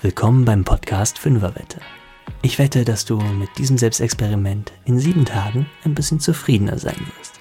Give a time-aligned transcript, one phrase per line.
[0.00, 1.80] Willkommen beim Podcast Fünferwette.
[2.40, 7.40] Ich wette, dass du mit diesem Selbstexperiment in sieben Tagen ein bisschen zufriedener sein wirst.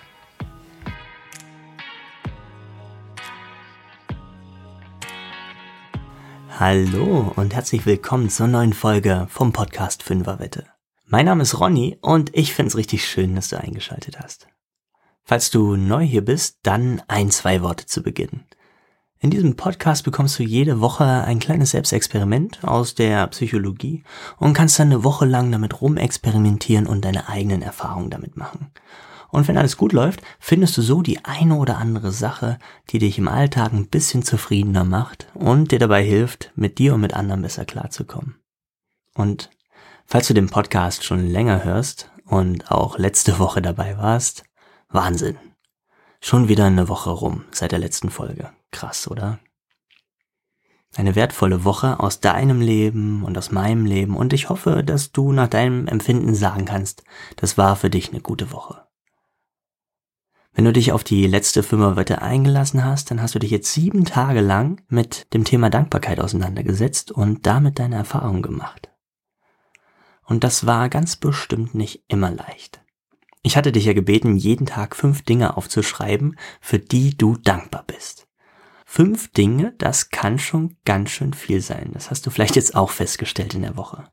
[6.49, 10.65] Hallo und herzlich willkommen zur neuen Folge vom Podcast Fünferwette.
[11.05, 14.47] Mein Name ist Ronny und ich find's richtig schön, dass du eingeschaltet hast.
[15.23, 18.45] Falls du neu hier bist, dann ein, zwei Worte zu Beginn.
[19.19, 24.03] In diesem Podcast bekommst du jede Woche ein kleines Selbstexperiment aus der Psychologie
[24.37, 28.71] und kannst dann eine Woche lang damit rumexperimentieren und deine eigenen Erfahrungen damit machen.
[29.29, 32.59] Und wenn alles gut läuft, findest du so die eine oder andere Sache,
[32.91, 37.01] die dich im Alltag ein bisschen zufriedener macht und dir dabei hilft, mit dir und
[37.01, 38.35] mit anderen besser klarzukommen.
[39.15, 39.49] Und
[40.05, 44.43] falls du den Podcast schon länger hörst und auch letzte Woche dabei warst,
[44.89, 45.37] Wahnsinn.
[46.21, 48.51] Schon wieder eine Woche rum seit der letzten Folge.
[48.71, 49.39] Krass, oder?
[50.95, 55.31] Eine wertvolle Woche aus deinem Leben und aus meinem Leben und ich hoffe, dass du
[55.31, 57.03] nach deinem Empfinden sagen kannst,
[57.35, 58.87] das war für dich eine gute Woche.
[60.53, 64.05] Wenn du dich auf die letzte Fünferwette eingelassen hast, dann hast du dich jetzt sieben
[64.05, 68.89] Tage lang mit dem Thema Dankbarkeit auseinandergesetzt und damit deine Erfahrungen gemacht.
[70.25, 72.81] Und das war ganz bestimmt nicht immer leicht.
[73.43, 78.26] Ich hatte dich ja gebeten, jeden Tag fünf Dinge aufzuschreiben, für die du dankbar bist.
[78.89, 81.91] Fünf Dinge, das kann schon ganz schön viel sein.
[81.93, 84.05] Das hast du vielleicht jetzt auch festgestellt in der Woche.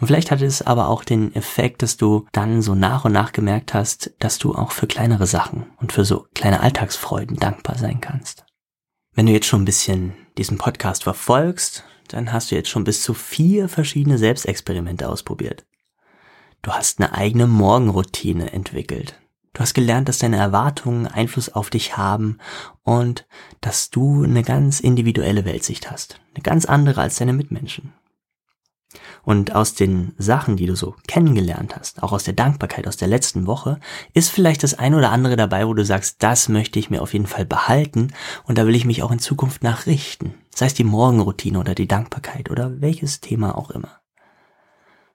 [0.00, 3.32] Und vielleicht hatte es aber auch den Effekt, dass du dann so nach und nach
[3.32, 8.00] gemerkt hast, dass du auch für kleinere Sachen und für so kleine Alltagsfreuden dankbar sein
[8.00, 8.46] kannst.
[9.12, 13.02] Wenn du jetzt schon ein bisschen diesen Podcast verfolgst, dann hast du jetzt schon bis
[13.02, 15.66] zu vier verschiedene Selbstexperimente ausprobiert.
[16.62, 19.20] Du hast eine eigene Morgenroutine entwickelt.
[19.52, 22.38] Du hast gelernt, dass deine Erwartungen Einfluss auf dich haben
[22.82, 23.26] und
[23.60, 26.20] dass du eine ganz individuelle Weltsicht hast.
[26.34, 27.92] Eine ganz andere als deine Mitmenschen.
[29.22, 33.08] Und aus den Sachen, die du so kennengelernt hast, auch aus der Dankbarkeit aus der
[33.08, 33.78] letzten Woche,
[34.14, 37.12] ist vielleicht das ein oder andere dabei, wo du sagst, das möchte ich mir auf
[37.12, 38.12] jeden Fall behalten
[38.44, 40.34] und da will ich mich auch in Zukunft nachrichten.
[40.54, 44.00] Sei es die Morgenroutine oder die Dankbarkeit oder welches Thema auch immer.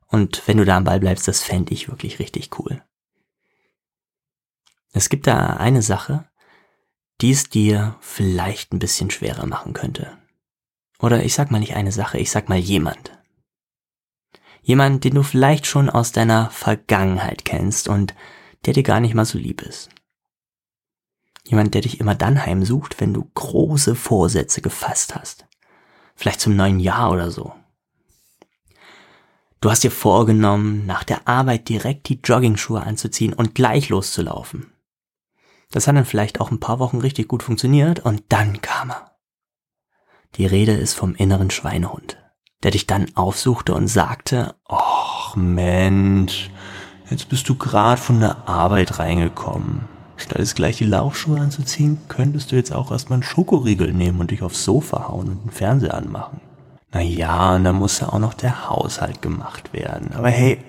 [0.08, 2.82] Und wenn du da am Ball bleibst, das fände ich wirklich richtig cool.
[4.96, 6.24] Es gibt da eine Sache,
[7.20, 10.18] die es dir vielleicht ein bisschen schwerer machen könnte.
[11.00, 13.12] Oder ich sag mal nicht eine Sache, ich sag mal jemand.
[14.62, 18.16] Jemand, den du vielleicht schon aus deiner Vergangenheit kennst und
[18.66, 19.90] der dir gar nicht mal so lieb ist.
[21.44, 25.46] Jemand, der dich immer dann heimsucht, wenn du große Vorsätze gefasst hast.
[26.16, 27.54] Vielleicht zum neuen Jahr oder so.
[29.60, 34.72] Du hast dir vorgenommen, nach der Arbeit direkt die Joggingschuhe anzuziehen und gleich loszulaufen.
[35.76, 39.12] Das hat dann vielleicht auch ein paar Wochen richtig gut funktioniert und dann kam er.
[40.36, 42.18] Die Rede ist vom inneren Schweinehund,
[42.64, 46.50] der dich dann aufsuchte und sagte, ach Mensch,
[47.10, 49.90] jetzt bist du gerade von der Arbeit reingekommen.
[50.16, 54.32] Statt jetzt gleich die Laufschuhe anzuziehen, könntest du jetzt auch erstmal einen Schokoriegel nehmen und
[54.32, 56.40] dich aufs Sofa hauen und den Fernseher anmachen.
[56.96, 60.14] Na ja, und dann muss ja auch noch der Haushalt gemacht werden.
[60.14, 60.64] Aber hey,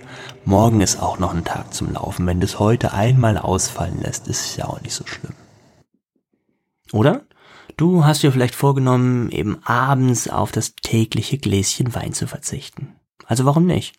[0.44, 2.26] morgen ist auch noch ein Tag zum Laufen.
[2.26, 5.34] Wenn du es heute einmal ausfallen lässt, ist es ja auch nicht so schlimm.
[6.92, 7.22] Oder?
[7.76, 12.96] Du hast dir vielleicht vorgenommen, eben abends auf das tägliche Gläschen Wein zu verzichten.
[13.26, 13.94] Also warum nicht?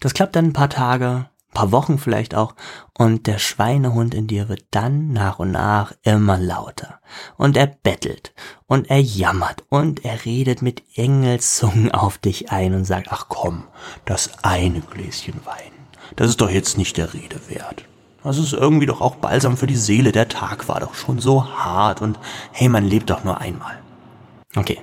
[0.00, 2.54] Das klappt dann ein paar Tage, paar Wochen vielleicht auch,
[2.98, 7.00] und der Schweinehund in dir wird dann nach und nach immer lauter.
[7.36, 8.34] Und er bettelt
[8.66, 13.64] und er jammert und er redet mit Engelszungen auf dich ein und sagt, ach komm,
[14.04, 15.72] das eine Gläschen Wein,
[16.16, 17.84] das ist doch jetzt nicht der Rede wert.
[18.22, 21.46] Das ist irgendwie doch auch balsam für die Seele, der Tag war doch schon so
[21.46, 22.18] hart und
[22.52, 23.78] hey, man lebt doch nur einmal.
[24.56, 24.80] Okay,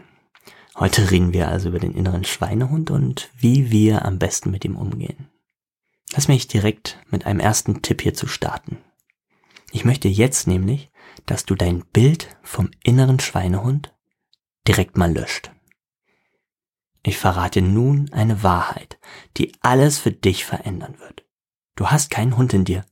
[0.78, 4.76] heute reden wir also über den inneren Schweinehund und wie wir am besten mit ihm
[4.76, 5.31] umgehen.
[6.14, 8.84] Lass mich direkt mit einem ersten Tipp hier zu starten.
[9.72, 10.92] Ich möchte jetzt nämlich,
[11.26, 13.96] dass du dein Bild vom inneren Schweinehund
[14.68, 15.52] direkt mal löscht.
[17.04, 19.00] Ich verrate nun eine Wahrheit,
[19.38, 21.25] die alles für dich verändern wird.
[21.75, 22.86] Du hast keinen Hund in dir,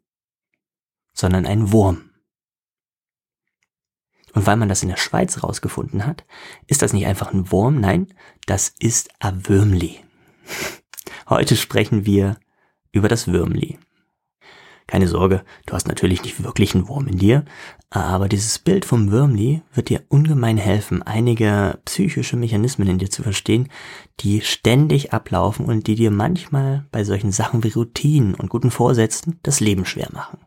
[1.13, 2.09] sondern einen Wurm.
[4.33, 6.25] Und weil man das in der Schweiz rausgefunden hat,
[6.67, 8.13] ist das nicht einfach ein Wurm, nein,
[8.45, 10.03] das ist ein Würmli.
[11.29, 12.39] Heute sprechen wir
[12.91, 13.79] über das Würmli.
[14.89, 17.45] Keine Sorge, du hast natürlich nicht wirklich einen Wurm in dir,
[17.91, 23.21] aber dieses Bild vom Würmli wird dir ungemein helfen, einige psychische Mechanismen in dir zu
[23.21, 23.69] verstehen,
[24.19, 29.39] die ständig ablaufen und die dir manchmal bei solchen Sachen wie Routinen und guten Vorsätzen
[29.43, 30.39] das Leben schwer machen.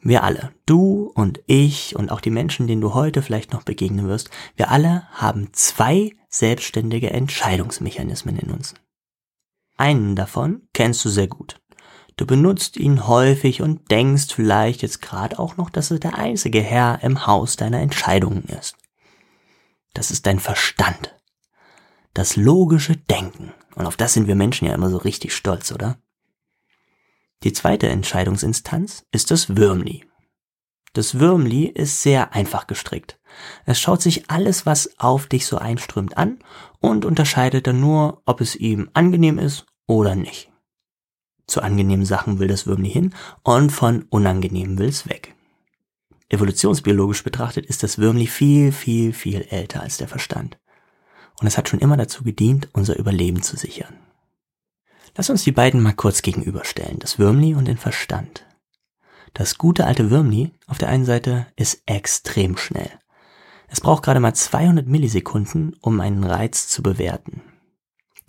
[0.00, 4.06] Wir alle, du und ich und auch die Menschen, denen du heute vielleicht noch begegnen
[4.06, 8.74] wirst, wir alle haben zwei selbstständige Entscheidungsmechanismen in uns.
[9.80, 11.58] Einen davon kennst du sehr gut.
[12.18, 16.60] Du benutzt ihn häufig und denkst vielleicht jetzt gerade auch noch, dass es der einzige
[16.60, 18.76] Herr im Haus deiner Entscheidungen ist.
[19.94, 21.18] Das ist dein Verstand.
[22.12, 23.54] Das logische Denken.
[23.74, 25.96] Und auf das sind wir Menschen ja immer so richtig stolz, oder?
[27.42, 30.04] Die zweite Entscheidungsinstanz ist das Würmli.
[30.92, 33.18] Das Würmli ist sehr einfach gestrickt.
[33.64, 36.40] Es schaut sich alles, was auf dich so einströmt, an
[36.80, 40.50] und unterscheidet dann nur, ob es ihm angenehm ist oder nicht.
[41.46, 45.34] Zu angenehmen Sachen will das Würmli hin und von unangenehmen will es weg.
[46.28, 50.58] Evolutionsbiologisch betrachtet ist das Würmli viel, viel, viel älter als der Verstand.
[51.40, 53.96] Und es hat schon immer dazu gedient, unser Überleben zu sichern.
[55.16, 58.46] Lass uns die beiden mal kurz gegenüberstellen, das Würmli und den Verstand.
[59.34, 62.90] Das gute alte Würmli auf der einen Seite ist extrem schnell.
[63.66, 67.42] Es braucht gerade mal 200 Millisekunden, um einen Reiz zu bewerten.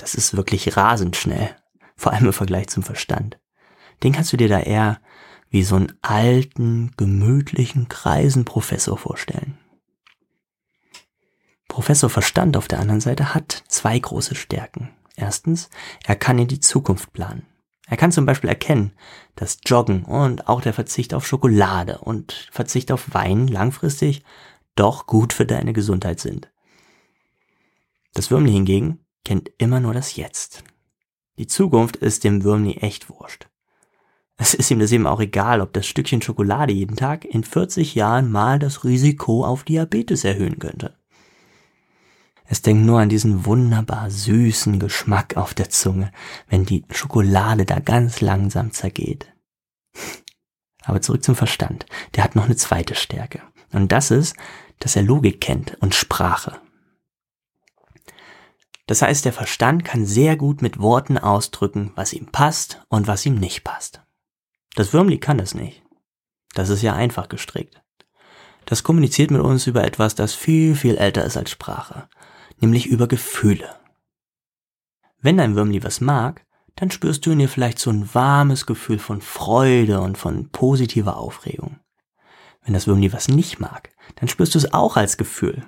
[0.01, 1.55] Das ist wirklich rasend schnell,
[1.95, 3.39] vor allem im Vergleich zum Verstand.
[4.01, 4.99] Den kannst du dir da eher
[5.51, 9.59] wie so einen alten, gemütlichen, kreisen Professor vorstellen.
[11.67, 14.89] Professor Verstand auf der anderen Seite hat zwei große Stärken.
[15.15, 15.69] Erstens,
[16.03, 17.45] er kann in die Zukunft planen.
[17.85, 18.93] Er kann zum Beispiel erkennen,
[19.35, 24.23] dass Joggen und auch der Verzicht auf Schokolade und Verzicht auf Wein langfristig
[24.75, 26.49] doch gut für deine Gesundheit sind.
[28.13, 30.63] Das Würmli hingegen kennt immer nur das Jetzt.
[31.37, 33.47] Die Zukunft ist dem Würmli echt wurscht.
[34.37, 37.93] Es ist ihm das eben auch egal, ob das Stückchen Schokolade jeden Tag in 40
[37.93, 40.97] Jahren mal das Risiko auf Diabetes erhöhen könnte.
[42.45, 46.11] Es denkt nur an diesen wunderbar süßen Geschmack auf der Zunge,
[46.49, 49.31] wenn die Schokolade da ganz langsam zergeht.
[50.83, 51.85] Aber zurück zum Verstand.
[52.15, 53.41] Der hat noch eine zweite Stärke.
[53.71, 54.35] Und das ist,
[54.79, 56.59] dass er Logik kennt und Sprache.
[58.87, 63.25] Das heißt, der Verstand kann sehr gut mit Worten ausdrücken, was ihm passt und was
[63.25, 64.01] ihm nicht passt.
[64.75, 65.83] Das Würmli kann das nicht.
[66.53, 67.81] Das ist ja einfach gestrickt.
[68.65, 72.07] Das kommuniziert mit uns über etwas, das viel, viel älter ist als Sprache
[72.61, 73.75] nämlich über Gefühle.
[75.19, 76.45] Wenn dein Würmli was mag,
[76.75, 81.17] dann spürst du in dir vielleicht so ein warmes Gefühl von Freude und von positiver
[81.17, 81.79] Aufregung.
[82.63, 85.65] Wenn das Würmli was nicht mag, dann spürst du es auch als Gefühl.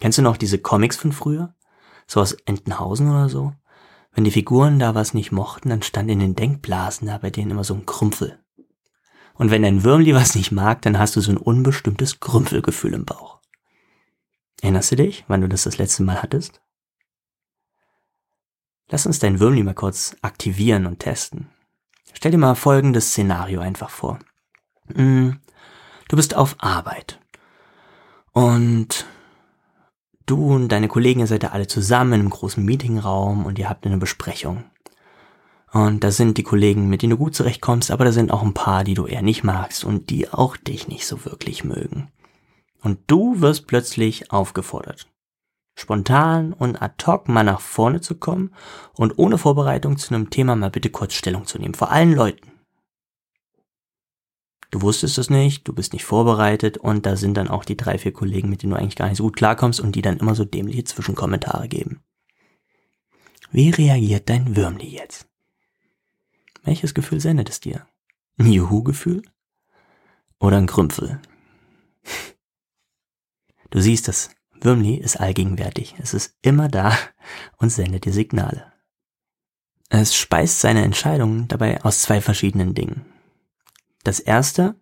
[0.00, 1.54] Kennst du noch diese Comics von früher?
[2.08, 3.52] So aus Entenhausen oder so?
[4.12, 7.52] Wenn die Figuren da was nicht mochten, dann stand in den Denkblasen da bei denen
[7.52, 8.40] immer so ein Krümpfel.
[9.34, 13.04] Und wenn dein Würmli was nicht mag, dann hast du so ein unbestimmtes Krümpfelgefühl im
[13.04, 13.38] Bauch.
[14.60, 16.60] Erinnerst du dich, wann du das das letzte Mal hattest?
[18.90, 21.50] Lass uns dein Würmli mal kurz aktivieren und testen.
[22.12, 24.18] Stell dir mal folgendes Szenario einfach vor.
[24.94, 25.38] Hm,
[26.08, 27.20] du bist auf Arbeit
[28.32, 29.06] und
[30.30, 33.86] du und deine Kollegen, ihr seid da alle zusammen einem großen Meetingraum und ihr habt
[33.86, 34.64] eine Besprechung.
[35.72, 38.54] Und da sind die Kollegen, mit denen du gut zurechtkommst, aber da sind auch ein
[38.54, 42.08] paar, die du eher nicht magst und die auch dich nicht so wirklich mögen.
[42.80, 45.08] Und du wirst plötzlich aufgefordert,
[45.74, 48.54] spontan und ad hoc mal nach vorne zu kommen
[48.94, 52.47] und ohne Vorbereitung zu einem Thema mal bitte kurz Stellung zu nehmen, vor allen Leuten.
[54.70, 57.96] Du wusstest es nicht, du bist nicht vorbereitet und da sind dann auch die drei,
[57.96, 60.34] vier Kollegen, mit denen du eigentlich gar nicht so gut klarkommst und die dann immer
[60.34, 62.02] so dämliche Zwischenkommentare geben.
[63.50, 65.26] Wie reagiert dein Würmli jetzt?
[66.64, 67.86] Welches Gefühl sendet es dir?
[68.36, 69.22] Ein Juhu-Gefühl?
[70.38, 71.20] Oder ein Krümpfel?
[73.70, 74.30] Du siehst, das
[74.62, 75.96] Würmli ist allgegenwärtig.
[75.98, 76.96] Es ist immer da
[77.58, 78.72] und sendet dir Signale.
[79.90, 83.04] Es speist seine Entscheidungen dabei aus zwei verschiedenen Dingen.
[84.08, 84.74] Das erste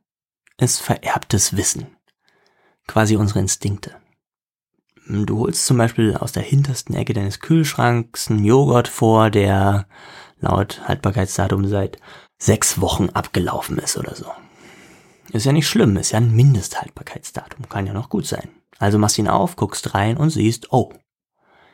[0.56, 1.97] ist vererbtes Wissen.
[2.87, 3.97] Quasi unsere Instinkte.
[5.09, 9.88] Du holst zum Beispiel aus der hintersten Ecke deines Kühlschranks einen Joghurt vor, der
[10.38, 11.99] laut Haltbarkeitsdatum seit
[12.38, 14.30] sechs Wochen abgelaufen ist oder so.
[15.33, 18.49] Ist ja nicht schlimm, ist ja ein Mindesthaltbarkeitsdatum, kann ja noch gut sein.
[18.78, 20.92] Also machst ihn auf, guckst rein und siehst, oh,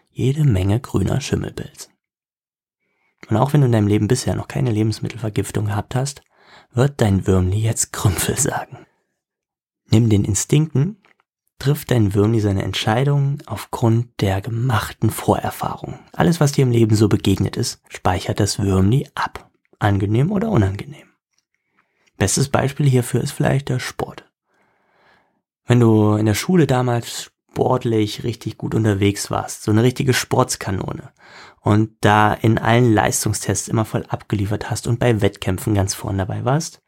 [0.08, 1.90] jede Menge grüner Schimmelpilz.
[3.28, 6.22] Und auch wenn du in deinem Leben bisher noch keine Lebensmittelvergiftung gehabt hast,
[6.74, 8.86] wird dein Würmli jetzt Krümpfel sagen.
[9.90, 11.02] Nimm den Instinkten,
[11.58, 15.98] trifft dein Würmli seine Entscheidungen aufgrund der gemachten Vorerfahrung.
[16.12, 19.50] Alles, was dir im Leben so begegnet ist, speichert das Würmli ab.
[19.78, 21.08] Angenehm oder unangenehm.
[22.16, 24.24] Bestes Beispiel hierfür ist vielleicht der Sport.
[25.66, 31.12] Wenn du in der Schule damals sportlich richtig gut unterwegs warst, so eine richtige Sportskanone
[31.62, 36.44] und da in allen Leistungstests immer voll abgeliefert hast und bei Wettkämpfen ganz vorn dabei
[36.44, 36.82] warst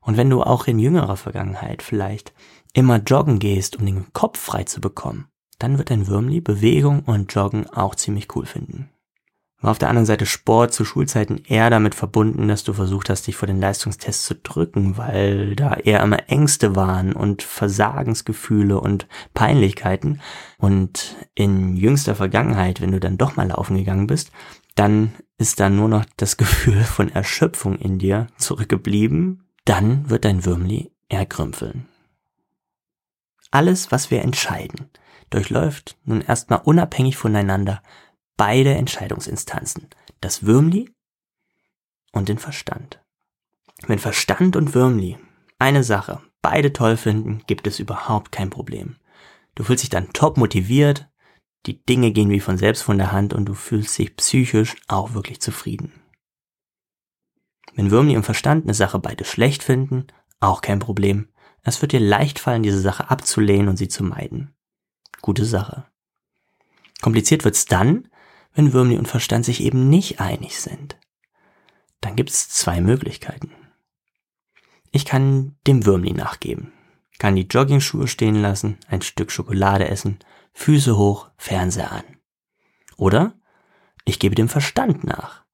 [0.00, 2.32] Und wenn du auch in jüngerer Vergangenheit vielleicht
[2.74, 7.32] immer joggen gehst, um den Kopf frei zu bekommen, dann wird dein Würmli Bewegung und
[7.34, 8.90] Joggen auch ziemlich cool finden.
[9.60, 13.26] War auf der anderen Seite Sport zu Schulzeiten eher damit verbunden, dass du versucht hast,
[13.26, 19.08] dich vor den Leistungstests zu drücken, weil da eher immer Ängste waren und Versagensgefühle und
[19.32, 20.20] Peinlichkeiten.
[20.58, 24.30] Und in jüngster Vergangenheit, wenn du dann doch mal laufen gegangen bist,
[24.74, 30.44] dann ist da nur noch das Gefühl von Erschöpfung in dir zurückgeblieben, dann wird dein
[30.44, 31.88] Würmli erkrümpeln.
[33.50, 34.90] Alles, was wir entscheiden,
[35.30, 37.82] durchläuft nun erstmal unabhängig voneinander
[38.36, 39.88] beide Entscheidungsinstanzen,
[40.20, 40.94] das Würmli
[42.12, 43.02] und den Verstand.
[43.86, 45.18] Wenn Verstand und Würmli
[45.58, 48.96] eine Sache beide toll finden, gibt es überhaupt kein Problem.
[49.54, 51.08] Du fühlst dich dann top motiviert,
[51.66, 55.14] die Dinge gehen wie von selbst von der Hand und du fühlst dich psychisch auch
[55.14, 55.92] wirklich zufrieden.
[57.74, 60.06] Wenn Würmli und Verstand eine Sache beide schlecht finden,
[60.40, 61.28] auch kein Problem.
[61.62, 64.54] Es wird dir leicht fallen, diese Sache abzulehnen und sie zu meiden.
[65.20, 65.86] Gute Sache.
[67.02, 68.08] Kompliziert wird's dann,
[68.56, 70.98] wenn Würmli und Verstand sich eben nicht einig sind.
[72.00, 73.52] Dann gibt's zwei Möglichkeiten.
[74.90, 76.72] Ich kann dem Würmli nachgeben,
[77.18, 80.18] kann die Joggingschuhe stehen lassen, ein Stück Schokolade essen,
[80.54, 82.04] Füße hoch, Fernseher an.
[82.96, 83.34] Oder
[84.06, 85.44] ich gebe dem Verstand nach.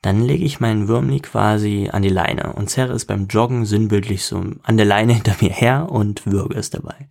[0.00, 4.24] Dann lege ich meinen Würmli quasi an die Leine und zerre es beim Joggen sinnbildlich
[4.24, 7.08] so an der Leine hinter mir her und würge es dabei.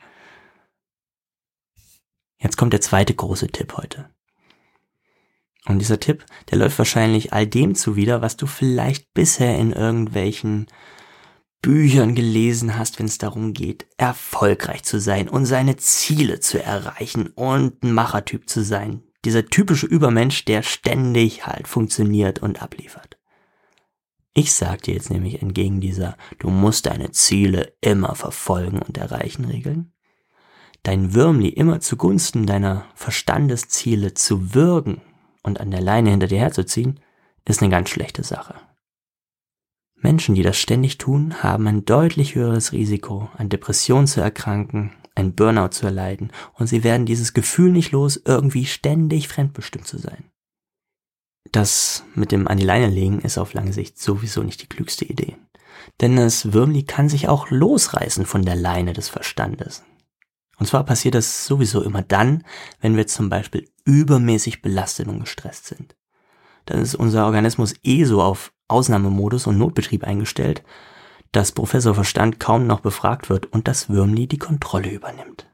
[2.40, 4.10] Jetzt kommt der zweite große Tipp heute.
[5.65, 10.68] Und dieser Tipp, der läuft wahrscheinlich all dem zuwider, was du vielleicht bisher in irgendwelchen
[11.62, 17.27] Büchern gelesen hast, wenn es darum geht, erfolgreich zu sein und seine Ziele zu erreichen
[17.27, 19.03] und ein Machertyp zu sein.
[19.24, 23.20] Dieser typische Übermensch, der ständig halt funktioniert und abliefert.
[24.34, 29.46] Ich sag dir jetzt nämlich entgegen dieser, du musst deine Ziele immer verfolgen und erreichen
[29.46, 29.94] Regeln,
[30.82, 35.01] dein Würmli immer zugunsten deiner Verstandesziele zu würgen
[35.43, 37.00] und an der Leine hinter dir herzuziehen,
[37.45, 38.55] ist eine ganz schlechte Sache.
[39.95, 45.36] Menschen, die das ständig tun, haben ein deutlich höheres Risiko, an Depressionen zu erkranken, ein
[45.36, 50.31] Burnout zu erleiden und sie werden dieses Gefühl nicht los, irgendwie ständig fremdbestimmt zu sein.
[51.51, 55.05] Das mit dem an die Leine legen ist auf lange Sicht sowieso nicht die klügste
[55.05, 55.38] Idee.
[56.00, 59.83] Denn das Würmli kann sich auch losreißen von der Leine des Verstandes.
[60.62, 62.44] Und zwar passiert das sowieso immer dann,
[62.82, 65.96] wenn wir zum Beispiel übermäßig belastet und gestresst sind.
[66.68, 70.62] Dann ist unser Organismus eh so auf Ausnahmemodus und Notbetrieb eingestellt,
[71.32, 75.50] dass Professor Verstand kaum noch befragt wird und das Würmli die Kontrolle übernimmt.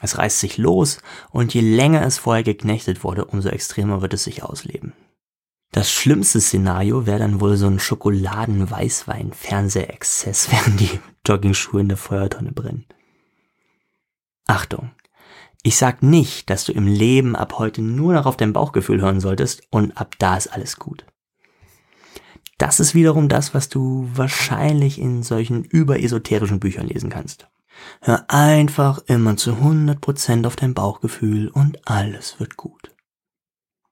[0.00, 1.00] Es reißt sich los
[1.30, 4.94] und je länger es vorher geknechtet wurde, umso extremer wird es sich ausleben.
[5.70, 12.52] Das schlimmste Szenario wäre dann wohl so ein Schokoladen-Weißwein-Fernsehexzess, während die Joggingschuhe in der Feuertonne
[12.52, 12.86] brennen.
[14.46, 14.92] Achtung!
[15.66, 19.20] Ich sag nicht, dass du im Leben ab heute nur noch auf dein Bauchgefühl hören
[19.20, 21.06] solltest und ab da ist alles gut.
[22.58, 27.48] Das ist wiederum das, was du wahrscheinlich in solchen überesoterischen Büchern lesen kannst.
[28.02, 32.94] Hör einfach immer zu 100% auf dein Bauchgefühl und alles wird gut.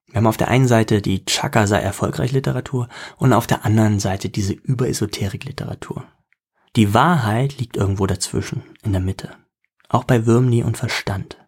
[0.09, 3.99] Wir haben auf der einen Seite die Chaka sei erfolgreich Literatur und auf der anderen
[3.99, 6.05] Seite diese Überesoterik Literatur.
[6.77, 9.31] Die Wahrheit liegt irgendwo dazwischen, in der Mitte
[9.93, 11.39] auch bei Würmli und Verstand.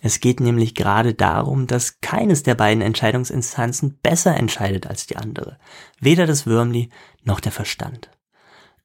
[0.00, 5.58] Es geht nämlich gerade darum, dass keines der beiden Entscheidungsinstanzen besser entscheidet als die andere.
[5.98, 6.90] Weder das Würmli
[7.22, 8.10] noch der Verstand.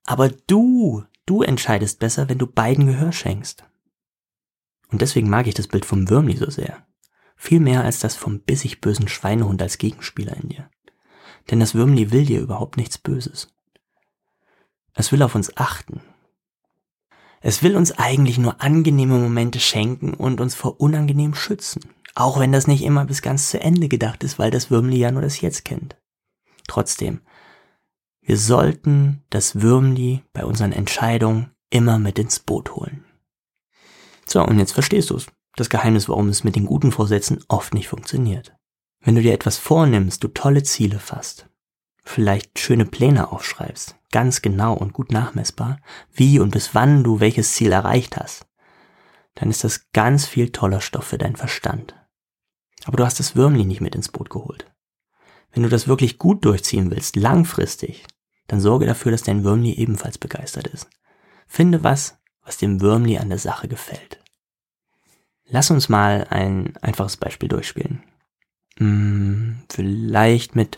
[0.06, 3.66] Aber du, du entscheidest besser, wenn du beiden Gehör schenkst.
[4.92, 6.86] Und deswegen mag ich das Bild vom Würmli so sehr.
[7.36, 10.70] Viel mehr als das vom bissig bösen Schweinehund als Gegenspieler in dir.
[11.52, 13.54] Denn das Würmli will dir überhaupt nichts Böses.
[14.94, 16.02] Es will auf uns achten,
[17.42, 21.82] es will uns eigentlich nur angenehme Momente schenken und uns vor unangenehm schützen.
[22.16, 25.12] Auch wenn das nicht immer bis ganz zu Ende gedacht ist, weil das Würmli ja
[25.12, 25.96] nur das Jetzt kennt.
[26.68, 27.22] Trotzdem,
[28.22, 33.06] wir sollten das Würmli bei unseren Entscheidungen immer mit ins Boot holen.
[34.26, 35.28] So, und jetzt verstehst du es.
[35.56, 38.56] Das Geheimnis, warum es mit den guten Vorsätzen oft nicht funktioniert.
[39.02, 41.50] Wenn du dir etwas vornimmst, du tolle Ziele fasst,
[42.04, 45.80] vielleicht schöne Pläne aufschreibst, ganz genau und gut nachmessbar,
[46.12, 48.46] wie und bis wann du welches Ziel erreicht hast,
[49.36, 51.96] dann ist das ganz viel toller Stoff für deinen Verstand.
[52.86, 54.66] Aber du hast das Würmli nicht mit ins Boot geholt.
[55.52, 58.06] Wenn du das wirklich gut durchziehen willst, langfristig,
[58.48, 60.90] dann sorge dafür, dass dein Würmli ebenfalls begeistert ist.
[61.48, 64.24] Finde was, was dem Würmli an der Sache gefällt.
[65.46, 68.04] Lass uns mal ein einfaches Beispiel durchspielen.
[68.78, 70.78] Hm, vielleicht mit,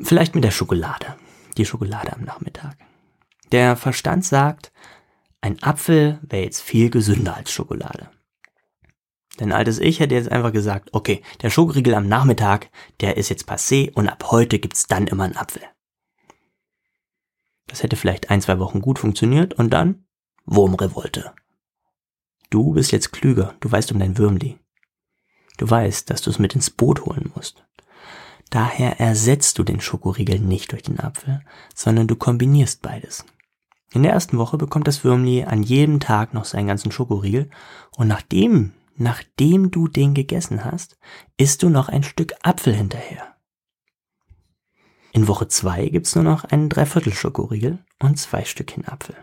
[0.00, 1.16] vielleicht mit der Schokolade
[1.56, 2.76] die Schokolade am Nachmittag.
[3.52, 4.72] Der Verstand sagt,
[5.40, 8.10] ein Apfel wäre jetzt viel gesünder als Schokolade.
[9.38, 12.70] Denn altes Ich hätte jetzt einfach gesagt, okay, der Schokoriegel am Nachmittag,
[13.00, 15.62] der ist jetzt passé und ab heute gibt's dann immer einen Apfel.
[17.66, 20.06] Das hätte vielleicht ein, zwei Wochen gut funktioniert und dann
[20.46, 21.34] Wurmrevolte.
[22.50, 24.58] Du bist jetzt klüger, du weißt um dein Würmli.
[25.58, 27.66] Du weißt, dass du es mit ins Boot holen musst.
[28.50, 31.40] Daher ersetzt du den Schokoriegel nicht durch den Apfel,
[31.74, 33.24] sondern du kombinierst beides.
[33.92, 37.50] In der ersten Woche bekommt das Würmli an jedem Tag noch seinen ganzen Schokoriegel
[37.96, 40.98] und nachdem, nachdem du den gegessen hast,
[41.36, 43.36] isst du noch ein Stück Apfel hinterher.
[45.12, 49.16] In Woche zwei gibt's nur noch einen Dreiviertel Schokoriegel und zwei Stückchen Apfel.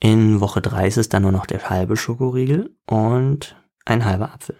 [0.00, 4.56] In Woche drei ist es dann nur noch der halbe Schokoriegel und ein halber Apfel.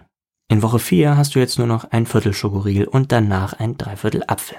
[0.52, 4.22] In Woche vier hast du jetzt nur noch ein Viertel Schokoriegel und danach ein Dreiviertel
[4.26, 4.58] Apfel.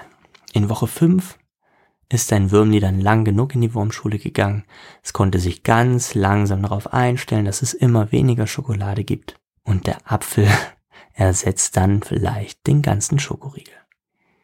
[0.52, 1.38] In Woche fünf
[2.08, 4.64] ist dein Würmli dann lang genug in die Wurmschule gegangen.
[5.04, 9.36] Es konnte sich ganz langsam darauf einstellen, dass es immer weniger Schokolade gibt.
[9.62, 10.48] Und der Apfel
[11.12, 13.74] ersetzt dann vielleicht den ganzen Schokoriegel.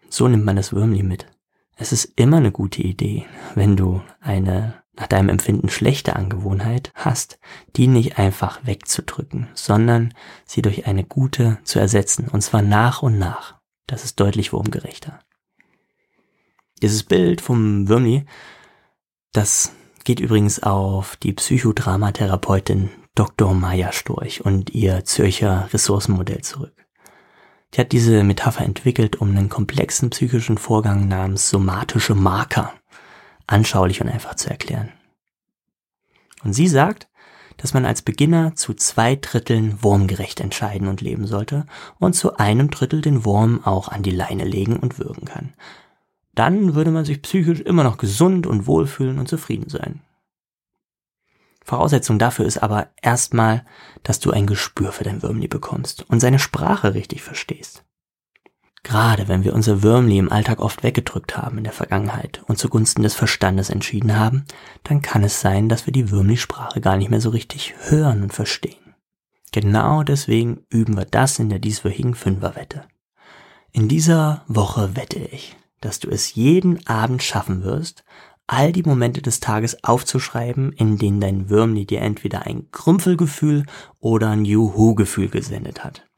[0.09, 1.27] So nimmt man das Würmli mit.
[1.75, 3.27] Es ist immer eine gute Idee,
[3.57, 7.39] wenn du eine nach deinem Empfinden schlechte Angewohnheit hast,
[7.75, 10.13] die nicht einfach wegzudrücken, sondern
[10.45, 13.59] sie durch eine gute zu ersetzen, und zwar nach und nach.
[13.87, 15.19] Das ist deutlich wurmgerechter.
[16.83, 18.27] Dieses Bild vom Würmli,
[19.33, 19.73] das
[20.05, 23.55] geht übrigens auf die Psychodramatherapeutin Dr.
[23.55, 26.75] Maya Storch und ihr Zürcher Ressourcenmodell zurück.
[27.73, 32.75] Die hat diese Metapher entwickelt, um einen komplexen psychischen Vorgang namens somatische Marker
[33.51, 34.91] anschaulich und einfach zu erklären.
[36.43, 37.09] Und sie sagt,
[37.57, 41.67] dass man als Beginner zu zwei Dritteln wurmgerecht entscheiden und leben sollte
[41.99, 45.53] und zu einem Drittel den Wurm auch an die Leine legen und würgen kann
[46.35, 50.01] dann würde man sich psychisch immer noch gesund und wohlfühlen und zufrieden sein.
[51.63, 53.65] Voraussetzung dafür ist aber erstmal,
[54.03, 57.85] dass du ein Gespür für dein Würmli bekommst und seine Sprache richtig verstehst.
[58.83, 63.03] Gerade wenn wir unser Würmli im Alltag oft weggedrückt haben in der Vergangenheit und zugunsten
[63.03, 64.47] des Verstandes entschieden haben,
[64.85, 68.33] dann kann es sein, dass wir die Würmli-Sprache gar nicht mehr so richtig hören und
[68.33, 68.95] verstehen.
[69.53, 72.85] Genau deswegen üben wir das in der dieswöchigen Fünferwette.
[73.73, 78.05] In dieser Woche wette ich, dass du es jeden Abend schaffen wirst,
[78.47, 83.65] all die Momente des Tages aufzuschreiben, in denen dein Würmli dir entweder ein Krümpfelgefühl
[84.01, 86.10] oder ein Juhu-Gefühl gesendet hat.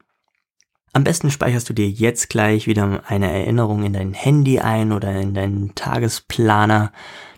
[0.93, 5.11] Am besten speicherst du dir jetzt gleich wieder eine Erinnerung in dein Handy ein oder
[5.19, 6.91] in deinen Tagesplaner,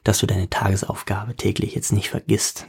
[0.03, 2.67] dass du deine Tagesaufgabe täglich jetzt nicht vergisst.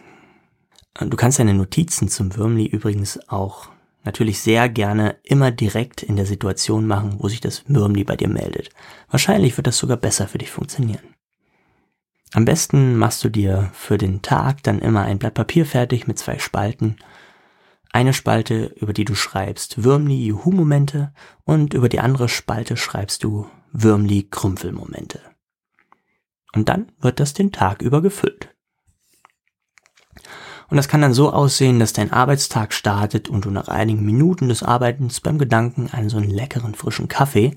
[1.01, 3.69] Du kannst deine Notizen zum Würmli übrigens auch
[4.05, 8.29] natürlich sehr gerne immer direkt in der Situation machen, wo sich das Mürmli bei dir
[8.29, 8.71] meldet.
[9.11, 11.17] Wahrscheinlich wird das sogar besser für dich funktionieren.
[12.33, 16.19] Am besten machst du dir für den Tag dann immer ein Blatt Papier fertig mit
[16.19, 16.97] zwei Spalten.
[17.93, 21.13] Eine Spalte, über die du schreibst Würmli Juhu-Momente
[21.45, 25.21] und über die andere Spalte schreibst du Würmli Krümpfelmomente.
[26.55, 28.55] Und dann wird das den Tag über gefüllt.
[30.69, 34.49] Und das kann dann so aussehen, dass dein Arbeitstag startet und du nach einigen Minuten
[34.49, 37.57] des Arbeitens beim Gedanken an so einen leckeren frischen Kaffee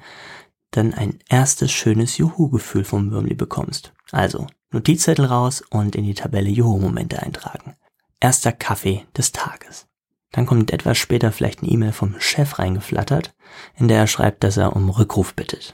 [0.71, 3.93] dann ein erstes schönes Juhu-Gefühl vom Würmli bekommst.
[4.11, 7.75] Also Notizzettel raus und in die Tabelle Juhu-Momente eintragen.
[8.19, 9.88] Erster Kaffee des Tages.
[10.31, 13.33] Dann kommt etwas später vielleicht eine E-Mail vom Chef reingeflattert,
[13.75, 15.73] in der er schreibt, dass er um Rückruf bittet.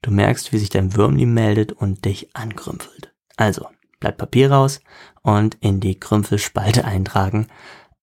[0.00, 3.14] Du merkst, wie sich dein Würmli meldet und dich ankrümpelt.
[3.36, 3.66] Also,
[4.00, 4.80] Blatt Papier raus
[5.22, 7.46] und in die Krümpfelspalte eintragen,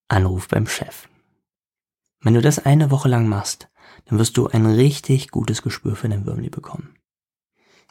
[0.07, 1.07] Anruf beim Chef.
[2.21, 3.69] Wenn du das eine Woche lang machst,
[4.05, 6.95] dann wirst du ein richtig gutes Gespür für den Würmli bekommen.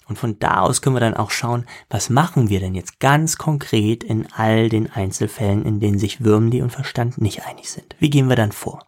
[0.08, 3.36] Und von da aus können wir dann auch schauen, was machen wir denn jetzt ganz
[3.36, 7.94] konkret in all den Einzelfällen, in denen sich Würmli und Verstand nicht einig sind.
[7.98, 8.86] Wie gehen wir dann vor?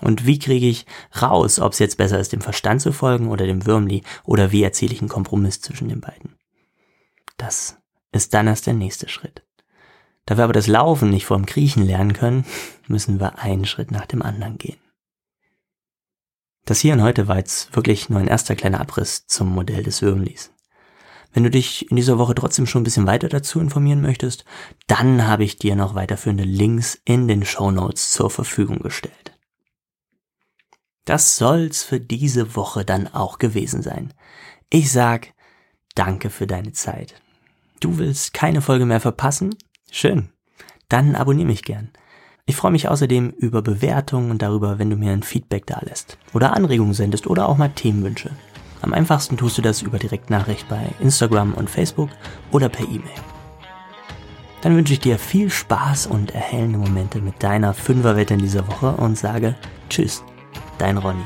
[0.00, 0.86] Und wie kriege ich
[1.20, 4.62] raus, ob es jetzt besser ist, dem Verstand zu folgen oder dem Würmli, oder wie
[4.62, 6.36] erziele ich einen Kompromiss zwischen den beiden?
[7.36, 7.76] Das
[8.12, 9.42] ist dann erst der nächste Schritt.
[10.26, 12.44] Da wir aber das Laufen nicht vorm Kriechen lernen können,
[12.86, 14.78] müssen wir einen Schritt nach dem anderen gehen.
[16.64, 20.02] Das hier und heute war jetzt wirklich nur ein erster kleiner Abriss zum Modell des
[20.02, 20.52] Würmlis.
[21.32, 24.44] Wenn du dich in dieser Woche trotzdem schon ein bisschen weiter dazu informieren möchtest,
[24.86, 29.38] dann habe ich dir noch weiterführende Links in den Show Notes zur Verfügung gestellt.
[31.04, 34.12] Das soll's für diese Woche dann auch gewesen sein.
[34.70, 35.32] Ich sag
[35.94, 37.20] Danke für deine Zeit.
[37.80, 39.54] Du willst keine Folge mehr verpassen?
[39.90, 40.30] Schön.
[40.88, 41.90] Dann abonniere mich gern.
[42.50, 46.18] Ich freue mich außerdem über Bewertungen und darüber, wenn du mir ein Feedback da lässt
[46.32, 48.30] oder Anregungen sendest oder auch mal Themenwünsche.
[48.82, 52.10] Am einfachsten tust du das über Direktnachricht bei Instagram und Facebook
[52.50, 53.20] oder per E-Mail.
[54.62, 58.96] Dann wünsche ich dir viel Spaß und erhellende Momente mit deiner Fünferwette in dieser Woche
[58.96, 59.54] und sage
[59.88, 60.24] Tschüss,
[60.78, 61.22] dein Ronny.